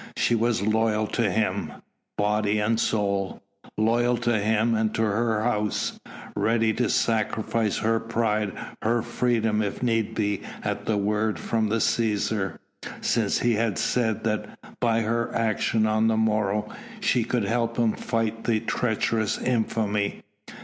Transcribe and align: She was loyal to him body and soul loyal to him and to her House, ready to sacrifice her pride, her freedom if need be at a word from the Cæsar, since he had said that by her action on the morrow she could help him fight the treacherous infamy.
She 0.17 0.33
was 0.33 0.63
loyal 0.63 1.05
to 1.05 1.29
him 1.29 1.73
body 2.17 2.57
and 2.57 2.79
soul 2.79 3.43
loyal 3.77 4.17
to 4.17 4.39
him 4.39 4.73
and 4.73 4.91
to 4.95 5.03
her 5.03 5.43
House, 5.43 5.99
ready 6.35 6.73
to 6.73 6.89
sacrifice 6.89 7.77
her 7.77 7.99
pride, 7.99 8.51
her 8.81 9.03
freedom 9.03 9.61
if 9.61 9.83
need 9.83 10.15
be 10.15 10.41
at 10.63 10.89
a 10.89 10.97
word 10.97 11.37
from 11.37 11.69
the 11.69 11.75
Cæsar, 11.75 12.57
since 12.99 13.37
he 13.41 13.53
had 13.53 13.77
said 13.77 14.23
that 14.23 14.79
by 14.79 15.01
her 15.01 15.31
action 15.35 15.85
on 15.85 16.07
the 16.07 16.17
morrow 16.17 16.67
she 16.99 17.23
could 17.23 17.43
help 17.45 17.77
him 17.77 17.93
fight 17.93 18.45
the 18.45 18.59
treacherous 18.59 19.37
infamy. 19.37 20.23